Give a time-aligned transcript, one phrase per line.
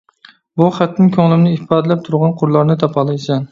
[0.61, 3.49] بۇ خەتتىن كۆڭلۈمنى ئىپادىلەپ تۇرغان قۇرلارنى تاپالايسەن.